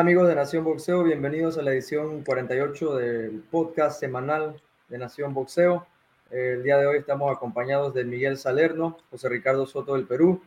[0.00, 4.58] Amigos de Nación Boxeo, bienvenidos a la edición 48 del podcast semanal
[4.88, 5.86] de Nación Boxeo.
[6.30, 10.40] El día de hoy estamos acompañados de Miguel Salerno, José Ricardo Soto del Perú,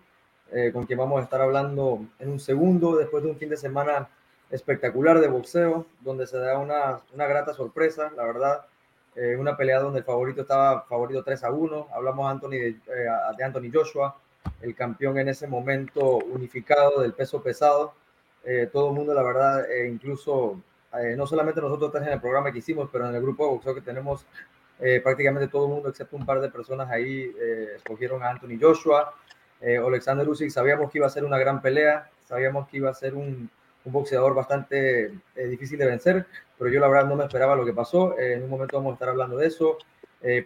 [0.51, 3.57] eh, con quien vamos a estar hablando en un segundo después de un fin de
[3.57, 4.09] semana
[4.49, 8.65] espectacular de boxeo, donde se da una, una grata sorpresa, la verdad.
[9.15, 11.89] Eh, una pelea donde el favorito estaba favorito 3 a 1.
[11.93, 12.75] Hablamos de, eh,
[13.37, 14.17] de Anthony Joshua,
[14.63, 17.93] el campeón en ese momento unificado del peso pesado
[18.43, 20.61] eh, todo el mundo, la verdad, eh, incluso
[20.93, 23.51] eh, no solamente nosotros tres en el programa que hicimos, pero en el grupo de
[23.51, 24.25] boxeo que tenemos,
[25.01, 27.33] prácticamente todo el mundo, excepto un par de personas ahí,
[27.73, 29.13] escogieron a Anthony Joshua.
[29.61, 33.13] Alexander Usyk, sabíamos que iba a ser una gran pelea, sabíamos que iba a ser
[33.15, 33.49] un,
[33.85, 36.25] un boxeador bastante difícil de vencer,
[36.57, 38.19] pero yo la verdad no me esperaba lo que pasó.
[38.19, 39.77] en un momento vamos a estar hablando de eso.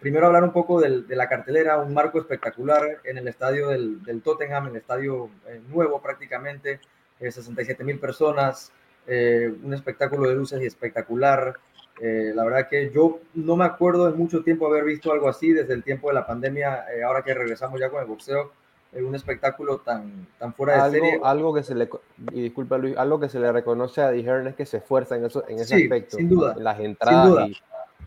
[0.02, 4.04] primero hablar un poco del, de la cartelera, un marco espectacular en el estadio del,
[4.04, 5.32] del Tottenham, en el estadio
[5.70, 6.80] nuevo prácticamente,
[7.20, 8.72] 67 mil personas,
[9.08, 11.56] eh, un espectáculo de luces y espectacular.
[12.00, 15.52] Eh, la verdad que yo no me acuerdo de mucho tiempo haber visto algo así
[15.52, 18.52] desde el tiempo de la pandemia, eh, ahora que regresamos ya con el boxeo,
[18.94, 21.20] un espectáculo tan, tan fuera de algo, serie.
[21.24, 21.90] Algo que se le,
[22.32, 25.26] y disculpa Luis, algo que se le reconoce a Hearn es que se esfuerza en,
[25.26, 26.18] eso, en ese sí, aspecto.
[26.18, 26.54] Sin duda.
[26.58, 27.50] En las entradas.
[27.50, 27.58] Y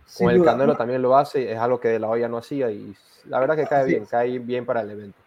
[0.06, 0.52] sin con el duda.
[0.52, 2.94] Canelo también lo hace, es algo que de la olla no hacía y
[3.26, 5.19] la verdad que cae Así bien, cae bien para el evento.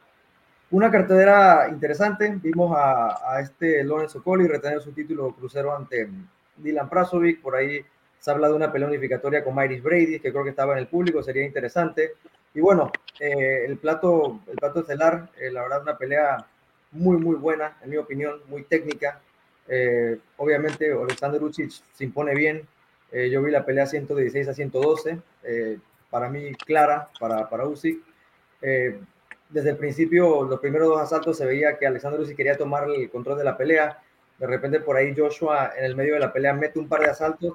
[0.73, 2.35] Una cartelera interesante.
[2.41, 6.09] Vimos a, este Lorenzo Colli retener su título crucero ante
[6.57, 7.41] Dylan Prasovic.
[7.41, 7.85] Por ahí
[8.17, 10.87] se habla de una pelea unificatoria con Myris Brady, que creo que estaba en el
[10.87, 12.13] público, sería interesante.
[12.55, 16.47] Y bueno, eh, el plato el plato estelar, eh, la verdad, una pelea
[16.91, 19.21] muy, muy buena, en mi opinión, muy técnica.
[19.67, 22.67] Eh, obviamente, Alexander Usyk se impone bien.
[23.11, 25.77] Eh, yo vi la pelea 116 a 112, eh,
[26.09, 27.65] para mí clara para, para.
[29.53, 33.07] Desde el principio, los primeros dos asaltos se veía que Alexander Usyk quería tomar el
[33.11, 34.01] control de la pelea.
[34.39, 37.11] De repente por ahí Joshua en el medio de la pelea mete un par de
[37.11, 37.53] asaltos,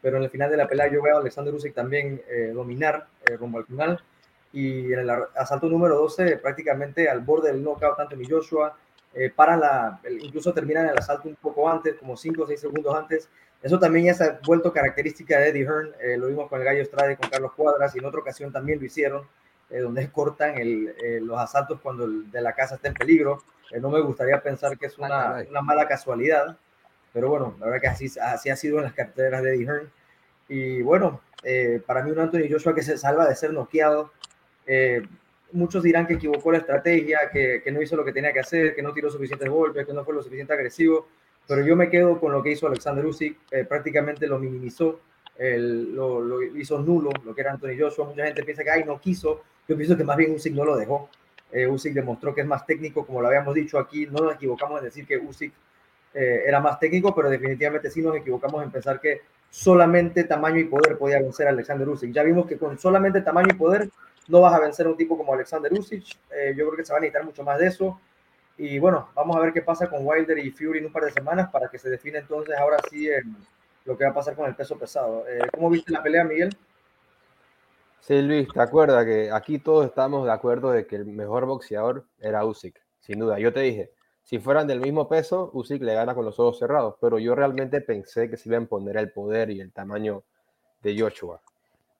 [0.00, 3.08] pero en el final de la pelea yo veo a Alexander Usyk también eh, dominar
[3.26, 4.00] eh, rumbo al final.
[4.52, 8.76] Y en el asalto número 12, prácticamente al borde del knockout, Anthony Joshua,
[9.12, 12.94] eh, para la, incluso terminan el asalto un poco antes, como 5 o 6 segundos
[12.94, 13.28] antes.
[13.60, 16.64] Eso también ya se ha vuelto característica de Eddie Hearn, eh, lo vimos con el
[16.64, 19.26] Gallo Estrade, con Carlos Cuadras, y en otra ocasión también lo hicieron
[19.70, 23.42] eh, donde cortan el, eh, los asaltos cuando el de la casa está en peligro.
[23.70, 26.58] Eh, no me gustaría pensar que es una, una, mala casualidad,
[27.12, 29.92] pero bueno, la verdad que así, así ha sido en las carteras de Eddie Hearn.
[30.48, 34.12] Y bueno, eh, para mí un Anthony Joshua que se salva de ser noqueado.
[35.52, 38.74] Muchos dirán que equivocó la estrategia, que, que, no hizo lo que tenía que hacer,
[38.74, 41.08] que no tiró suficientes golpes, que no fue lo suficiente agresivo,
[41.48, 43.36] pero yo me quedo con lo que hizo Alexander Usyk,
[43.68, 45.00] prácticamente lo minimizó,
[45.40, 48.06] el, lo, hizo nulo, lo que era Anthony Joshua.
[48.06, 50.76] Mucha gente piensa que ay, no quiso, yo pienso que más bien Usyk no lo
[50.76, 51.08] dejó.
[51.50, 54.78] Eh, Usyk demostró que es más técnico, como lo habíamos dicho aquí, no nos equivocamos
[54.78, 55.52] en decir que Usyk
[56.12, 60.64] eh, era más técnico, pero definitivamente sí nos equivocamos en pensar que solamente tamaño y
[60.64, 62.12] poder podía vencer a Alexander Usyk.
[62.12, 63.88] Ya vimos que con solamente tamaño y poder
[64.28, 66.04] no vas a vencer a un tipo como Alexander Usyk.
[66.32, 67.98] Eh, yo creo que se va a necesitar mucho más de eso.
[68.58, 71.12] Y bueno, vamos a ver qué pasa con Wilder y Fury en un par de
[71.12, 73.08] semanas para que se define entonces ahora sí
[73.84, 75.26] lo que va a pasar con el peso pesado.
[75.28, 76.50] Eh, ¿Cómo viste la pelea, Miguel?
[78.00, 82.06] Sí, Luis, ¿te acuerdas que aquí todos estamos de acuerdo de que el mejor boxeador
[82.18, 82.80] era Usyk?
[82.98, 83.92] Sin duda, yo te dije,
[84.22, 87.80] si fueran del mismo peso, Usyk le gana con los ojos cerrados, pero yo realmente
[87.80, 90.22] pensé que se iban a poner el poder y el tamaño
[90.82, 91.40] de Joshua.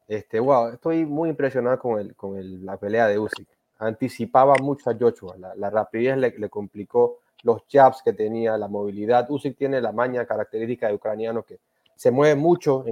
[0.09, 3.49] Este, wow, estoy muy impresionado con, el, con el, la pelea de Usyk.
[3.79, 9.31] Anticipaba mucho a Joshua, la, rapidez le, le, complicó los jabs que tenía, la movilidad.
[9.31, 11.59] Usyk tiene la maña característica de ucraniano que
[12.01, 12.83] se mueve mucho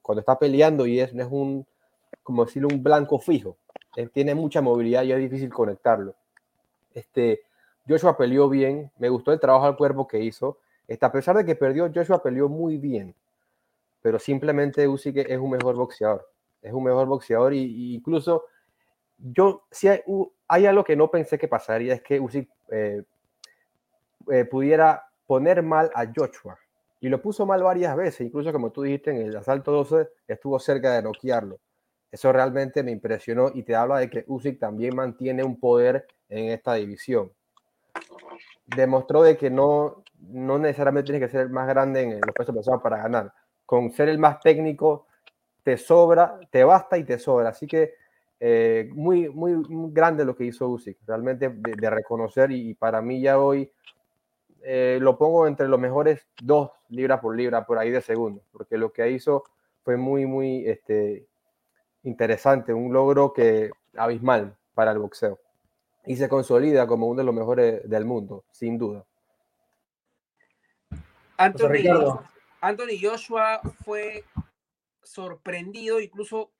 [0.00, 1.66] cuando está peleando y es, es un,
[2.22, 3.58] como decirlo, un blanco fijo.
[3.94, 6.14] Él tiene mucha movilidad y es difícil conectarlo.
[6.94, 7.42] Este,
[7.86, 10.60] Joshua peleó bien, me gustó el trabajo al cuerpo que hizo.
[10.88, 13.14] Este, a pesar de que perdió, Joshua peleó muy bien,
[14.00, 16.26] pero simplemente Usyk es un mejor boxeador.
[16.62, 18.46] Es un mejor boxeador y, incluso
[19.18, 20.00] yo, si hay,
[20.48, 23.02] hay, algo que no pensé que pasaría, es que Usyk eh,
[24.32, 26.58] eh, pudiera poner mal a Joshua.
[27.04, 30.58] Y lo puso mal varias veces, incluso como tú dijiste en el asalto 12, estuvo
[30.58, 31.60] cerca de noquearlo.
[32.10, 36.48] Eso realmente me impresionó y te habla de que Usyk también mantiene un poder en
[36.48, 37.30] esta división.
[38.64, 42.56] Demostró de que no, no necesariamente tienes que ser el más grande en los pesos
[42.56, 43.34] pesados para ganar.
[43.66, 45.06] Con ser el más técnico
[45.62, 47.50] te sobra, te basta y te sobra.
[47.50, 47.96] Así que
[48.40, 49.62] eh, muy, muy,
[49.92, 53.70] grande lo que hizo Usyk, realmente de, reconocer y, para mí ya hoy
[54.66, 58.78] eh, lo pongo entre los mejores dos libra por libra por ahí de segundo, porque
[58.78, 59.44] lo que hizo
[59.82, 61.26] fue muy, muy este,
[62.02, 65.38] interesante, un logro que abismal para el boxeo
[66.06, 69.04] y se consolida como uno de los mejores del mundo, sin duda.
[71.36, 72.30] Anthony, Joshua,
[72.60, 74.24] Anthony Joshua fue
[75.02, 76.52] sorprendido, incluso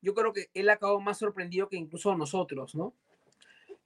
[0.00, 2.94] yo creo que él acabó más sorprendido que incluso nosotros, ¿no?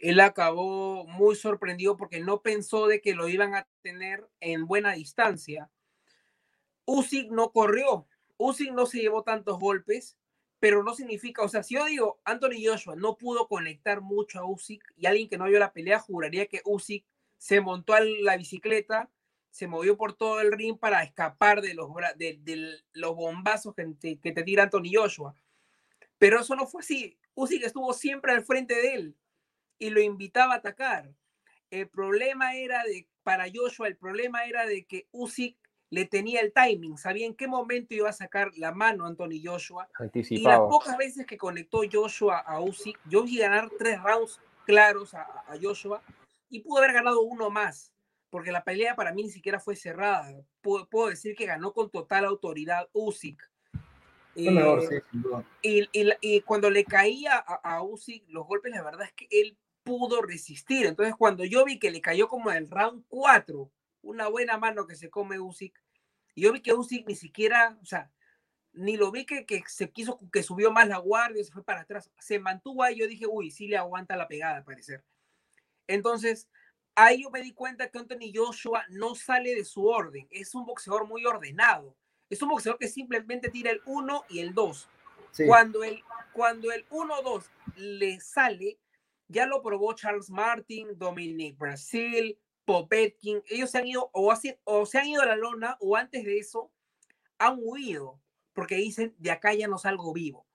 [0.04, 4.92] Él acabó muy sorprendido porque no pensó de que lo iban a tener en buena
[4.92, 5.70] distancia.
[6.84, 8.06] Usyk no corrió,
[8.36, 10.18] Usyk no se llevó tantos golpes,
[10.60, 14.44] pero no significa, o sea, si yo digo Anthony Joshua no pudo conectar mucho a
[14.44, 17.06] Usyk y alguien que no vio la pelea juraría que Usyk
[17.38, 19.10] se montó a la bicicleta,
[19.48, 21.88] se movió por todo el ring para escapar de los,
[23.16, 25.34] bombazos que te, que te tira Anthony Joshua.
[26.18, 27.16] Pero eso no fue así.
[27.34, 29.16] Usyk estuvo siempre al frente de él
[29.78, 31.10] y lo invitaba a atacar.
[31.70, 35.56] El problema era de, para Joshua, el problema era de que Usyk
[35.90, 39.88] le tenía el timing, sabía en qué momento iba a sacar la mano Anthony Joshua.
[40.12, 45.14] Y las pocas veces que conectó Joshua a Usyk, yo vi ganar tres rounds claros
[45.14, 45.28] a,
[45.62, 46.02] Joshua
[46.48, 47.92] y pudo haber ganado uno más,
[48.30, 50.34] porque la pelea para mí ni siquiera fue cerrada.
[50.60, 53.50] Puedo, decir que ganó con total autoridad Usyk.
[54.36, 55.02] Eh,
[55.62, 59.56] y, y, cuando le caía a, a Usyk los golpes, la verdad es que él
[59.84, 60.86] pudo resistir.
[60.86, 63.70] Entonces, cuando yo vi que le cayó como en el round 4,
[64.02, 65.80] una buena mano que se come Usyk,
[66.34, 68.10] y yo vi que Usyk ni siquiera, o sea,
[68.72, 71.82] ni lo vi que, que se quiso, que subió más la guardia, se fue para
[71.82, 75.04] atrás, se mantuvo ahí, yo dije, uy, sí le aguanta la pegada, al parecer.
[75.86, 76.48] Entonces,
[76.94, 80.66] ahí yo me di cuenta que Anthony Joshua no sale de su orden, es un
[80.66, 81.96] boxeador muy ordenado,
[82.28, 84.88] es un boxeador que simplemente tira el 1 y el 2.
[85.46, 86.02] Cuando el,
[86.32, 87.44] cuando el 1-2
[87.76, 88.78] le sale,
[89.28, 93.42] ya lo probó Charles Martin, Dominic Brasil, Popetkin.
[93.48, 96.72] Ellos se han ido o, se han ido a la lona o antes de eso
[97.38, 98.20] han huido
[98.52, 100.46] porque dicen de acá ya no salgo vivo.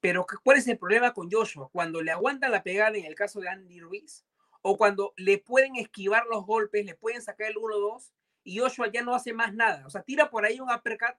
[0.00, 1.70] Pero ¿cuál es el problema con Joshua?
[1.72, 4.26] Cuando le aguantan la pegada en el caso de Andy Ruiz
[4.62, 8.12] o cuando le pueden esquivar los golpes, le pueden sacar el 1-2
[8.44, 9.86] y Joshua ya no hace más nada.
[9.86, 11.16] O sea, tira por ahí un uppercut,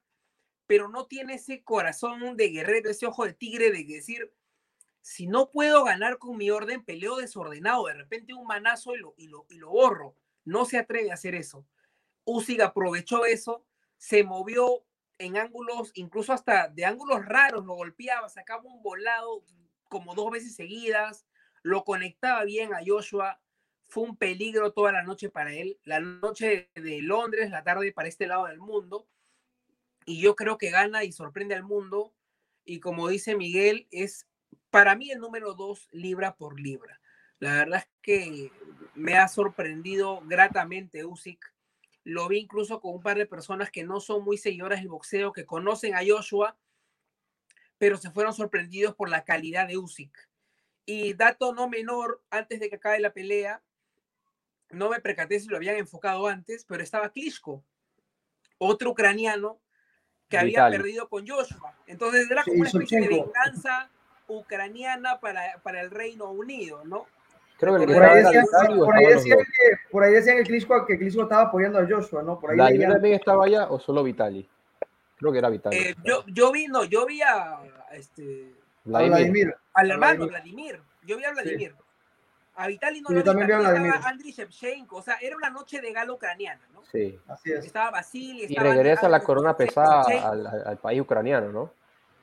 [0.68, 4.32] pero no tiene ese corazón de guerrero, ese ojo de tigre de decir,
[5.06, 9.14] si no puedo ganar con mi orden, peleo desordenado, de repente un manazo y lo,
[9.18, 10.16] y lo, y lo borro.
[10.46, 11.64] No se atreve a hacer eso.
[12.24, 13.64] Usyk aprovechó eso,
[13.98, 14.84] se movió
[15.20, 19.44] en ángulos, incluso hasta de ángulos raros, lo golpeaba, sacaba un volado
[19.90, 21.28] como dos veces seguidas,
[21.62, 23.40] lo conectaba bien a Joshua.
[23.88, 28.08] Fue un peligro toda la noche para él, la noche de Londres, la tarde para
[28.08, 29.08] este lado del mundo.
[30.04, 32.12] Y yo creo que gana y sorprende al mundo.
[32.64, 34.26] Y como dice Miguel, es
[34.76, 37.00] para mí el número dos libra por libra.
[37.40, 38.52] La verdad es que
[38.94, 41.54] me ha sorprendido gratamente Usyk.
[42.04, 45.32] Lo vi incluso con un par de personas que no son muy seguidoras del boxeo,
[45.32, 46.58] que conocen a Joshua,
[47.78, 50.30] pero se fueron sorprendidos por la calidad de Usyk.
[50.86, 53.64] Y dato no menor, antes de que acabe la pelea,
[54.72, 57.64] no me percaté si lo habían enfocado antes, pero estaba Klitschko,
[58.58, 59.62] otro ucraniano
[60.28, 61.80] que había perdido con Joshua.
[61.88, 63.90] Entonces era como una especie de venganza
[64.28, 67.06] ucraniana para, para el Reino Unido, ¿no?
[67.58, 68.46] Creo que por, ahí decían,
[68.78, 72.22] por, ahí decían que, por ahí decían que Klitschko, que Klitschko estaba apoyando a Joshua,
[72.22, 72.38] ¿no?
[72.38, 74.48] Por ahí ¿Vladimir también estaba allá o solo Vitali?
[75.18, 75.78] Creo que era Vitali.
[75.78, 77.60] Eh, yo, yo vi, no, yo vi a
[77.94, 79.56] este Vladimir.
[79.74, 80.82] Al hermano Vladimir.
[81.06, 81.72] Yo vi a Vladimir.
[81.72, 81.84] Sí.
[82.56, 83.94] A Vitali no sí, lo vi, también vi a Vladimir.
[83.94, 86.84] estaba Andriy Shevchenko, o sea, era una noche de gala ucraniana, ¿no?
[86.92, 87.18] Sí.
[87.28, 87.66] Así es.
[87.66, 91.72] Estaba Vasily, Y regresa la corona pesada al, al, país ucraniano, ¿no?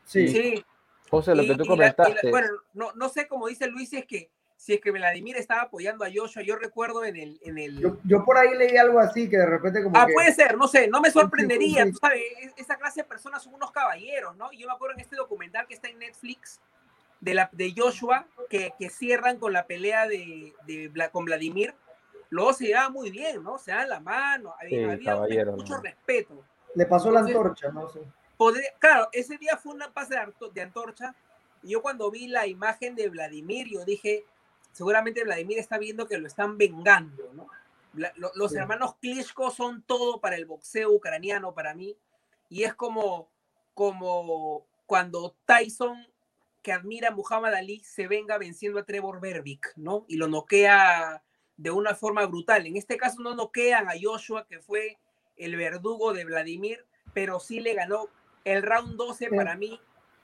[0.04, 0.28] Sí.
[0.28, 0.64] sí.
[1.12, 2.30] José, lo que tú comentaste.
[2.30, 5.62] bueno, no, no sé cómo dice Luis, si es que si es que Vladimir estaba
[5.62, 7.40] apoyando a Joshua, yo recuerdo en el...
[7.42, 7.80] En el...
[7.80, 9.96] Yo, yo, por ahí leí algo así, que de repente como...
[9.98, 10.12] Ah, que...
[10.12, 12.22] puede ser, no sé, no me sorprendería, tú sabes,
[12.56, 14.52] esa clase de personas son unos caballeros, ¿no?
[14.52, 16.60] Y yo me acuerdo en este documental que está en Netflix,
[17.20, 21.74] de, la, de Joshua, que, que cierran con la pelea de, de, con Vladimir,
[22.30, 23.58] luego se llevaba muy bien, ¿no?
[23.58, 26.44] Se dan la mano, había, sí, había mucho respeto.
[26.76, 28.00] Le pasó Entonces, la antorcha, no sé.
[28.36, 30.16] Podría, claro, ese día fue una pase
[30.54, 31.14] de antorcha,
[31.62, 34.24] y yo cuando vi la imagen de Vladimir, yo dije,
[34.72, 37.46] seguramente Vladimir está viendo que lo están vengando, ¿no?
[38.34, 41.94] los hermanos Klitschko son todo para el boxeo ucraniano para mí
[42.48, 43.28] y es como
[43.74, 46.06] como cuando Tyson
[46.62, 50.04] que admira a Muhammad Ali se venga venciendo a Trevor Berbick, ¿no?
[50.08, 51.22] Y lo noquea
[51.56, 52.66] de una forma brutal.
[52.66, 54.98] En este caso no noquean a Joshua, que fue
[55.36, 56.84] el verdugo de Vladimir,
[57.14, 58.08] pero sí le ganó
[58.44, 59.80] el round 12 para mí.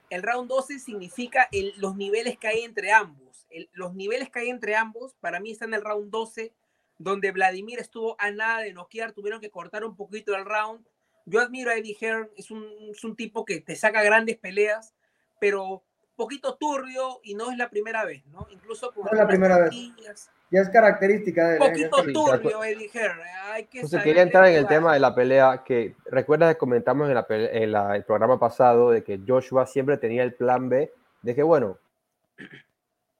[0.09, 3.29] El round 12 significa los niveles que hay entre ambos
[3.73, 6.53] los niveles que hay entre ambos, para mí está en el round 12,
[6.97, 10.85] donde Vladimir estuvo a nada de noquear, tuvieron que cortar un poquito el round.
[11.25, 14.93] Yo admiro a Eddie Hearn, es un, es un tipo que te saca grandes peleas,
[15.39, 15.83] pero
[16.15, 18.47] poquito turbio y no es la primera vez, ¿no?
[18.51, 20.29] Incluso con no la primera vez.
[20.51, 22.37] Ya es característica de Un poquito característica.
[22.41, 23.19] turbio, Eddie Hearn.
[23.51, 27.07] Hay que Entonces quería entrar en el tema de la pelea que recuerdas que comentamos
[27.09, 30.91] en, la en la- el programa pasado de que Joshua siempre tenía el plan B
[31.21, 31.77] de que bueno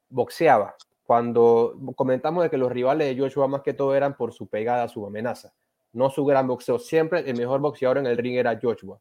[0.09, 4.47] boxeaba cuando comentamos de que los rivales de Joshua más que todo eran por su
[4.47, 5.51] pegada, su amenaza,
[5.93, 6.77] no su gran boxeo.
[6.77, 8.99] Siempre el mejor boxeador en el ring era Joshua,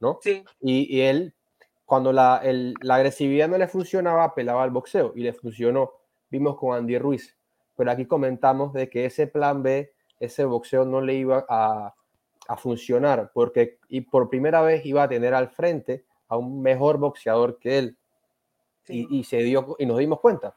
[0.00, 0.18] ¿no?
[0.20, 1.32] Sí, Y, y él,
[1.84, 5.92] cuando la, el- la agresividad no le funcionaba, apelaba al boxeo y le funcionó.
[6.28, 7.36] Vimos con Andy Ruiz.
[7.76, 11.94] Pero aquí comentamos de que ese plan B, ese boxeo no le iba a,
[12.48, 16.98] a funcionar porque y por primera vez iba a tener al frente a un mejor
[16.98, 17.96] boxeador que él.
[18.84, 19.06] sí.
[19.10, 20.54] Y, y se dio, y nos dimos cuenta.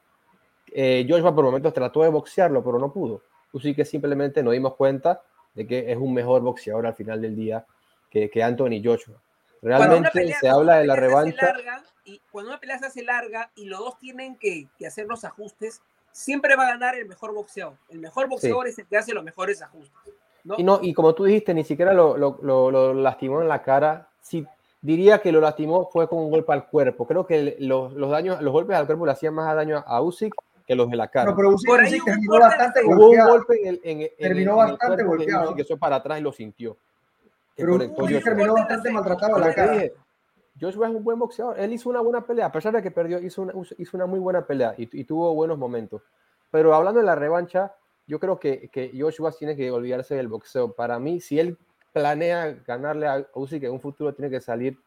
[0.72, 3.22] Eh, Joshua por momentos trató de boxearlo, pero no pudo.
[3.54, 5.22] Así que simplemente nos dimos cuenta
[5.54, 7.66] de que es un mejor boxeador al final del día
[8.10, 9.20] que, que Anthony Joshua.
[9.62, 11.46] Realmente pelea- se habla de la revancha.
[11.46, 15.06] larga, y cuando una pelea se hace larga y los dos tienen que, que hacer
[15.06, 17.74] los ajustes, siempre va a ganar el mejor boxeador.
[17.88, 20.14] El mejor boxeador es el que hace los mejores ajustes.
[20.44, 20.54] ¿no?
[20.58, 23.62] Y, no, y como tú dijiste, ni siquiera lo, lo- lo- lo lastimó en la
[23.62, 24.08] cara.
[24.20, 24.46] Si
[24.80, 27.06] diría que lo lastimó fue con un golpe al cuerpo.
[27.06, 30.34] Creo que los, los daños, los golpes al cuerpo le hacían más daño a Usyk
[30.66, 31.30] que los de la cara.
[31.30, 33.28] No, pero Usyk, Por ahí Usyk hubo un terminó corte bastante de- Hubo un golpeado.
[33.30, 35.44] golpe en el, en, en- Terminó en el bastante golpeado.
[35.44, 36.74] Usyk que fue para atrás y lo sintió.
[37.56, 39.72] Que Pero Usyk terminó bastante maltratado a la cara.
[39.72, 39.92] dije,
[40.60, 41.58] Joshua es un buen boxeador.
[41.58, 44.18] Él hizo una buena pelea, a pesar de que perdió, hizo una, hizo una muy
[44.18, 46.02] buena pelea y, tuvo buenos momentos.
[46.50, 47.74] Pero hablando de la revancha,
[48.06, 50.72] yo creo que, que Joshua tiene que olvidarse del boxeo.
[50.72, 51.58] Para mí, si él
[51.92, 54.78] planea ganarle a Usyk en un futuro, tiene que salir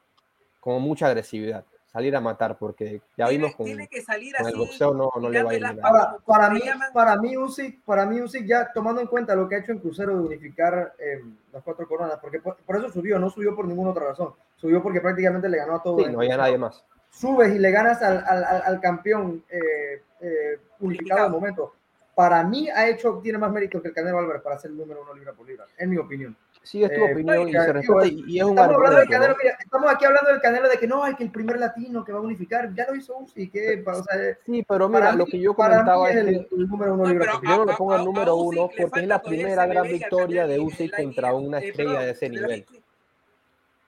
[0.59, 4.47] con mucha agresividad, salir a matar, porque ya tiene, vimos con, tiene que salir con
[4.47, 6.61] el boxeo no, no le va a ir para como mí,
[6.93, 9.79] para mí Usyk, para mí Usyk ya tomando en cuenta lo que ha hecho en
[9.79, 11.21] Crucero de unificar eh,
[11.51, 14.81] las cuatro coronas, porque por, por eso subió, no subió por ninguna otra razón, subió
[14.81, 16.05] porque prácticamente le ganó a todos.
[16.05, 16.83] Sí, no había nadie más.
[17.09, 21.73] Subes y le ganas al, al, al- al campeón eh, eh, unificado al momento.
[22.15, 25.01] Para mí ha hecho, tiene más mérito que el Canelo Álvarez para ser el número
[25.01, 26.35] uno libra por libra, en mi opinión.
[26.63, 29.09] Sí, es tu Eh, opinión y se respeta y, y es un Estamos hablando del
[29.09, 32.03] Canelo, mira, estamos aquí hablando del Canelo de que no, hay que el primer latino
[32.05, 35.17] que va a unificar, ya lo hizo Usyk, que, o sea, Sí, pero mira, mí-
[35.17, 37.65] lo que yo comentaba es es el, que el número uno No, libra yo no
[37.65, 41.33] lo pongo a número uno le porque es la primera gran victoria de la contra
[41.33, 42.65] una Eh, estrella de ese nivel.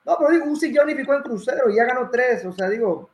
[0.06, 3.10] No, pero digo, Usyk ya unificó en crucero y ya ganó tres, o sea, digo.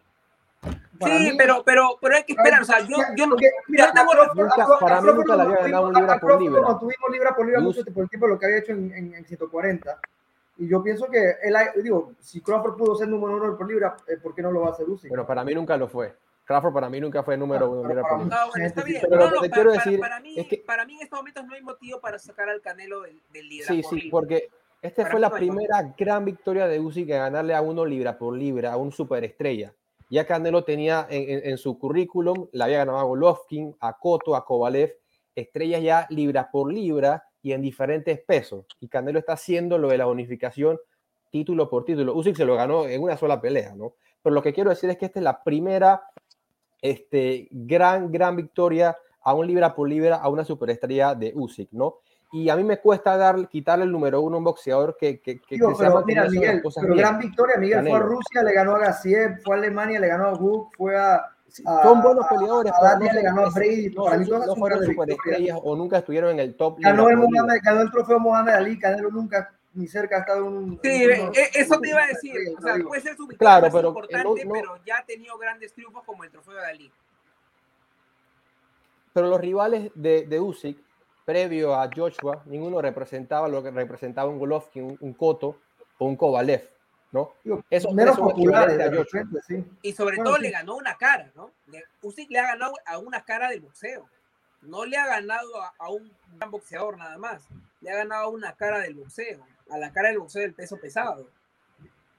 [0.62, 2.62] Sí, mí- pero, pero, pero hay que esperar.
[2.62, 3.36] O sea, yo, yo no.
[3.68, 4.04] Mira, yo
[4.36, 6.62] nunca- para a mí nunca lo había ganado un libra por libra.
[6.62, 8.94] lo mantuvimos libra por libra mucho por el tiempo de lo que había hecho en,
[8.94, 10.00] en, en 140.
[10.58, 14.18] Y yo pienso que él, digo, si Crawford pudo ser número uno por libra, eh,
[14.22, 15.08] ¿por qué no lo va a hacer Usyk?
[15.10, 16.14] Bueno, para mí nunca lo fue.
[16.44, 18.02] Crawford para mí nunca fue número uno para.
[18.02, 19.02] Ah, bueno, está bien.
[19.02, 21.02] Pero No, lo que no, te quiero decir para mí, es que- para mí en
[21.04, 23.96] estos momentos no hay motivo para sacar al Canelo del, del libra Sí, por sí,
[24.02, 24.12] libra.
[24.12, 24.50] porque
[24.82, 28.36] esta fue la no primera gran victoria de Usyk que ganarle a uno libra por
[28.36, 29.74] libra, a un superestrella.
[30.10, 34.96] Ya Canelo tenía en, su currículum, le había ganado a Golovkin, a Cotto, a Kovalev,
[35.36, 38.66] estrellas ya libra por libra y en diferentes pesos.
[38.80, 40.80] Y Canelo está haciendo lo de la unificación
[41.30, 42.16] título por título.
[42.16, 43.94] Usyk se lo ganó en una sola pelea, ¿no?
[44.22, 46.04] Pero lo que quiero decir es que esta es la primera
[46.82, 52.00] este, gran, gran victoria a un libra por libra a una superestrella de Usyk, ¿no?
[52.32, 55.40] Y a mí me cuesta dar, quitarle el número uno a un boxeador que, que,
[55.40, 57.06] que, Digo, que se pero mantenido mira, Miguel, cosas pero bien.
[57.08, 57.56] gran victoria.
[57.58, 58.00] Miguel fue a.
[58.02, 61.26] Rusia, le ganó a Gassiev, fue a Alemania, le ganó a Hook, fue a.
[61.48, 63.90] Sí, a- son buenos peleadores, a le ganó a Brady.
[63.90, 66.78] no para mí todas no fueron superestrellas o nunca estuvieron en el top.
[66.80, 67.18] Ganó el.
[67.18, 70.80] Mohamed, ganó el trofeo Mohamed Ali, Canelo nunca ni cerca ha estado en un.
[70.84, 72.36] Sí, en un- eh, eso te iba a decir.
[72.56, 75.06] O sea, puede ser su victoria Claro, más pero, eh, importante, no- pero ya ha
[75.08, 76.92] tenido grandes triunfos como el trofeo de Dalí.
[79.14, 80.78] Pero los rivales de, de Usyk,
[81.30, 85.58] previo a Joshua, ninguno representaba lo que representaba un Golovkin, un, un Cotto
[86.00, 86.68] o un Kovalev,
[87.12, 87.34] ¿no?
[87.70, 89.22] Esos menos populares a Joshua.
[89.22, 89.64] repente, sí.
[89.84, 90.42] Y sobre Bueno, todo sí.
[90.44, 91.52] le ganó una cara, ¿no?
[91.68, 94.08] Le- Usyk le ha ganado a una cara del boxeo.
[94.64, 97.48] No le ha ganado a, a un gran boxeador nada más.
[97.82, 99.40] Le ha ganado a una cara del boxeo.
[99.70, 101.28] A la cara del boxeo del peso pesado.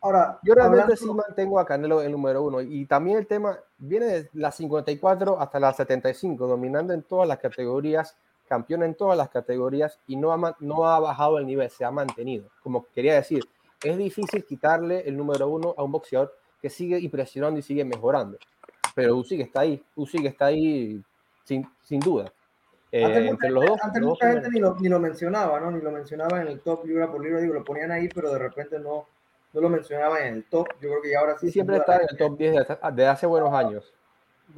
[0.02, 2.60] Ahora, Yo realmente hablando- sí mantengo a Canelo en número uno.
[2.60, 7.38] Y también el tema viene de las 54 hasta las 75, dominando en todas las
[7.38, 8.16] categorías,
[8.50, 11.90] campeón en todas las categorías y no ha, no ha bajado el nivel, se ha
[11.92, 12.48] mantenido.
[12.62, 13.44] Como quería decir,
[13.82, 18.36] es difícil quitarle el número uno a un boxeador que sigue impresionando y sigue mejorando.
[18.94, 21.00] Pero Usyk está ahí, Usyk está ahí
[21.44, 22.32] sin, sin duda.
[22.92, 23.84] Eh, Antes, entre los gente- dos.
[23.84, 24.74] antes los dos mucha gente primeros.
[24.74, 25.70] ni lo, ni lo mencionaba, ¿no?
[25.70, 28.38] Ni lo mencionaba en el top libra por libra, digo, lo ponían ahí, pero de
[28.40, 29.06] repente no,
[29.52, 30.66] no lo mencionaba en el top.
[30.80, 31.52] Yo creo que ya ahora sí.
[31.52, 33.94] Siempre está en el top 10 de, de hace buenos años.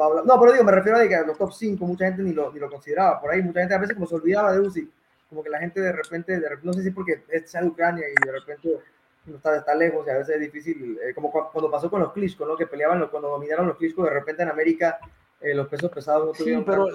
[0.01, 2.23] Va a hablar- No, pero digo, me refiero a que los top 5 mucha gente
[2.23, 3.21] ni lo, ni lo consideraba.
[3.21, 4.89] Por ahí mucha gente a veces como se olvidaba de Usyk,
[5.29, 8.07] como que la gente de repente, de repente no sé si porque es de Ucrania
[8.09, 8.79] y de repente
[9.27, 12.01] no está, está lejos y a veces es difícil, eh, como cu- cuando pasó con
[12.01, 12.57] los Klitschko, ¿no?
[12.57, 14.99] Que peleaban, los- cuando dominaron los Klitschko, de repente en América
[15.41, 16.87] eh, los pesos pesados no Sí, tuvieron pero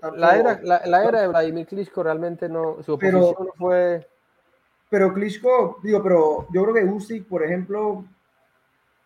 [0.00, 4.08] tanto, la, era, la, era de Vladimir Klitschko realmente no, su oposición pero, fue...
[4.90, 8.04] Pero Klitschko, digo, pero yo creo que Usyk, por ejemplo,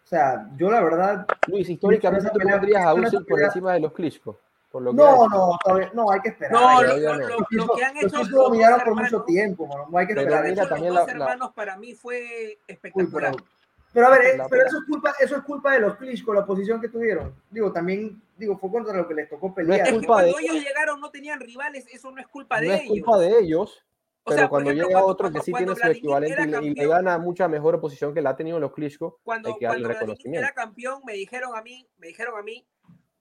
[0.09, 1.27] o sea, yo la verdad...
[1.49, 4.39] Luis, históricamente tú pondrías a Usyk por encima de los Klitschko.
[4.73, 6.53] Por lo no, no, todavía, no, hay que esperar.
[6.53, 10.07] No, lo, lo, lo, lo, que han hecho los dominaron por mucho tiempo, no hay
[10.07, 10.45] que esperar.
[10.45, 13.33] Mira, también los dos hermanos para mí fue espectacular.
[13.35, 13.51] Uy, pero,
[13.93, 16.47] pero, a ver, eh, pero eso es culpa, eso es culpa de los Klitschko, la
[16.47, 17.35] posición que tuvieron.
[17.51, 19.81] Digo, también, digo, fue contra lo que les tocó pelear.
[19.81, 22.69] No es culpa cuando de ellos llegaron no tenían rivales, eso no es culpa de
[22.69, 22.79] ellos.
[22.89, 23.85] No es culpa de ellos.
[24.29, 26.75] Pero sea, cuando ejemplo, llega cuando, otro que sí tiene su equivalente y, campeón, y,
[26.75, 29.83] le gana mucha mejor posición que la ha tenido los Klitschko, cuando, hay que darle
[29.83, 30.47] cuando reconocimiento.
[30.47, 32.67] era campeón, me dijeron a mí, me dijeron a mí,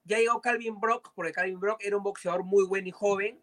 [0.06, 3.40] ya llegó Calvin Brock, porque Calvin Brock era un boxeador muy bueno y joven,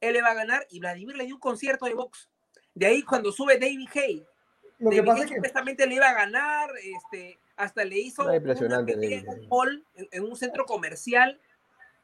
[0.00, 2.28] él le va a ganar y Vladimir le dio un concierto de box.
[2.74, 4.26] De ahí cuando sube David Hay,
[4.78, 5.88] lo David que pasa Hay supuestamente que...
[5.88, 10.36] le iba a ganar, este, hasta le hizo una en un mall, en, en, un
[10.36, 11.40] centro comercial,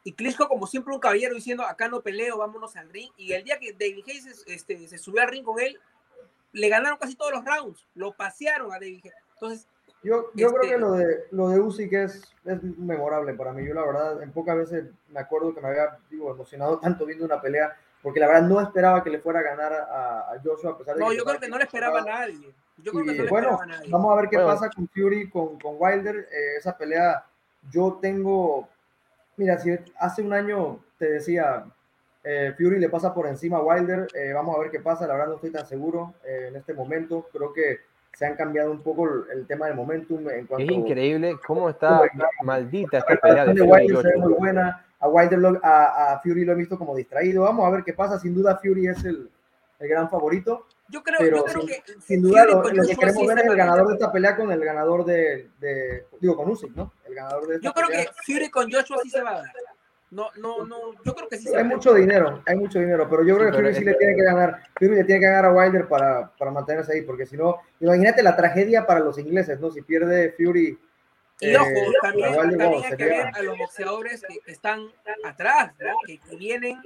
[0.07, 3.43] y Klitschko como siempre un caballero diciendo, acá no peleo, vámonos al ring, y el
[3.43, 5.81] día que David Hayes este, se subió al ring con él,
[6.53, 9.15] le ganaron casi todos los rounds, lo pasearon a David Hayes.
[9.33, 9.67] Entonces,
[10.05, 13.67] yo, yo este, creo que lo de, lo de Usyk es, es memorable para mí.
[13.67, 17.25] Yo la verdad, en pocas veces me acuerdo que me había digo, emocionado tanto viendo
[17.25, 20.71] una pelea, porque la verdad no esperaba que le fuera a ganar a, a Joshua
[20.71, 22.55] a pesar de no, que yo creo que no le esperaba a nadie.
[22.77, 23.91] Yo creo y, que no le bueno, esperaba a nadie.
[23.91, 24.53] vamos a ver qué Bueno.
[24.53, 26.29] pasa con Fury, con, con Wilder.
[26.31, 27.27] Eh, esa pelea,
[27.73, 28.69] yo tengo,
[29.37, 31.65] mira, si hace un año te decía,
[32.25, 35.15] eh, Fury le pasa por encima a Wilder, eh, vamos a ver qué pasa, la
[35.15, 37.81] verdad no estoy tan seguro eh, en este momento, creo que
[38.17, 41.69] se han cambiado un poco el, el tema del momentum en cuanto Es increíble cómo
[41.69, 42.01] está
[42.43, 44.83] maldita esta pelea de de Wilder se ve muy buena.
[45.01, 47.43] A Wilder lo- a, a Fury lo he visto como distraído.
[47.43, 48.19] Vamos a ver qué pasa.
[48.19, 49.29] Sin duda Fury es el,
[49.79, 50.67] el gran favorito.
[50.89, 53.45] Yo creo, Pero yo creo sin- que Sin duda lo, lo que queremos ver es
[53.47, 56.93] el ganador de esta pelea con el ganador de, de digo con Usyk, ¿no?
[57.05, 58.05] El ganador de esta Yo creo pelea.
[58.07, 59.53] que Fury con Joshua sí se va a dar.
[60.09, 61.75] No, no, no, yo creo que sí se va Hay a dar.
[61.77, 64.15] mucho dinero, hay mucho dinero, pero yo creo Sí, que Fury sí es le tiene
[64.15, 67.37] que ganar, Fury le tiene que ganar a Wilder para, para mantenerse ahí, porque si
[67.37, 69.73] no, imagínate la tragedia para los ingleses, ¿no?
[69.73, 70.79] Si pierde Fury,
[71.41, 71.69] Y eh, ojo,
[72.03, 74.87] también, Wilder, también wow, hay que sería- ver a los boxeadores que están
[75.25, 75.97] atrás, ¿no?
[76.07, 76.81] que, que vienen,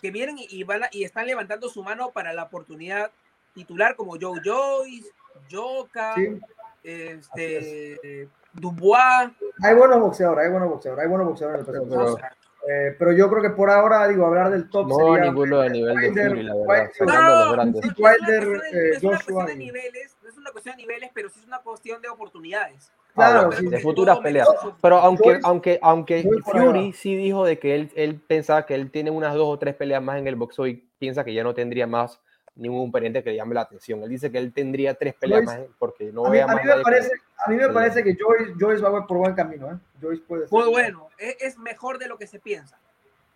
[0.00, 3.12] que vienen y, van a- y están levantando su mano para la oportunidad
[3.54, 5.08] titular, como Joe Joyce,
[5.50, 6.40] Joka, sí.
[6.82, 9.30] este, Dubois.
[9.62, 12.14] Hay buenos boxeadores, hay buenos boxeadores, hay buenos boxeadores en el peso Pero- pesado.
[12.14, 12.36] o sea,
[12.68, 15.70] Eh, pero yo creo que por ahora, digo, hablar del top No, sería ninguno de
[15.70, 16.66] nivel de Fury, la verdad.
[16.68, 20.50] No, es una Wilder, cuestión de- eh, es una cuestión de niveles, no es una
[20.52, 22.92] cuestión de niveles, pero sí es una cuestión de oportunidades.
[23.16, 24.48] Claro, sí, de futuras peleas.
[24.80, 28.92] Pero aunque, Joyce- aunque, aunque Fury sí dijo de que él, él pensaba que él
[28.92, 31.54] tiene unas dos o tres peleas más en el boxeo y piensa que ya no
[31.54, 32.20] tendría más
[32.54, 34.02] ningún pariente que le llame la atención.
[34.02, 36.46] Él dice que él tendría tres peleas Joyce- más porque no a mí, vea a
[36.48, 39.18] más mí me nadie parece, que- a mí me parece que Joyce, Joyce va por
[39.18, 39.76] buen camino, ¿eh?
[40.00, 40.52] Joyce puede ser.
[40.58, 42.78] Muy bueno, es, es mejor de lo que se piensa.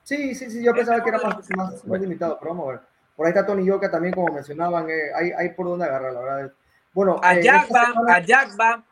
[0.02, 2.68] Sí, sí, sí, yo Es pensaba que era más, que más, más limitado, pero vamos
[2.68, 2.80] a ver.
[3.16, 6.20] Por ahí está Tony Yoka también, como mencionaban, eh, hay, hay por dónde agarrar, la
[6.20, 6.52] verdad.
[6.92, 8.84] Bueno, A eh, Jack va, semana a Jack va.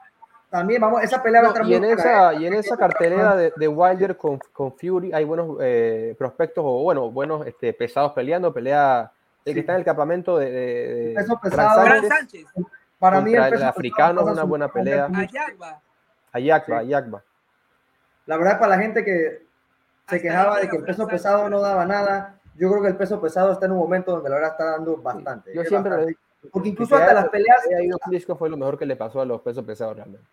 [0.50, 2.36] también vamos, esa pelea va a No, estar y, muy en buena, esa, ¿eh?
[2.40, 6.82] y en esa cartelera de, de Wilder con, con Fury hay buenos eh, prospectos o
[6.82, 8.52] bueno, buenos este, pesados peleando.
[8.52, 9.12] Pelea
[9.44, 9.54] el Sí.
[9.54, 11.84] que está en el campamento de, de, de Peso pesado.
[11.86, 12.46] Sánchez Sánchez,
[12.98, 15.04] Para mí el peso pesado africano es una buena pelea.
[15.06, 15.80] a Jack va.
[16.32, 17.24] Ayakba, Sí.
[18.26, 19.42] La verdad, para la gente que
[20.08, 22.96] se Hasta quejaba de que el peso pesado no daba nada, yo creo que el
[22.96, 25.52] peso pesado está en un momento donde la verdad está dando bastante.
[25.54, 26.18] Yo eh, siempre lo bastante.
[26.40, 26.50] digo.
[26.52, 27.56] Porque incluso hasta las peleas,
[28.06, 30.26] Klitschko fue lo mejor que le pasó a los pesos pesados realmente.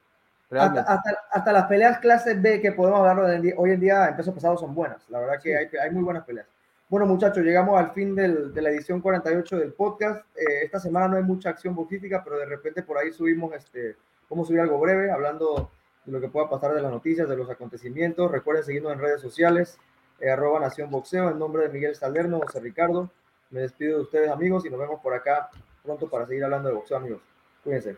[0.49, 0.89] hasta, Realmente.
[0.91, 4.07] hasta, hasta las peleas clase B que podemos hablar hoy en día, hoy en, día
[4.09, 5.09] en peso pesado son buenas.
[5.09, 5.77] La verdad que Sí.
[5.77, 6.47] hay, hay muy buenas peleas.
[6.91, 10.25] Bueno, muchachos, llegamos al fin del- de la edición 48 del podcast.
[10.35, 13.95] Eh, esta semana no hay mucha acción boxística, pero de repente por ahí subimos, este,
[14.29, 15.71] vamos a subir algo breve, hablando
[16.03, 18.29] de lo que pueda pasar de las noticias, de los acontecimientos.
[18.29, 19.79] Recuerden seguirnos en redes sociales,
[20.19, 23.09] eh, arroba Nación Boxeo, en nombre de Miguel Salerno, José Ricardo.
[23.51, 25.49] Me despido de ustedes, amigos, y nos vemos por acá
[25.83, 27.21] pronto para seguir hablando de boxeo, amigos.
[27.63, 27.95] Cuídense.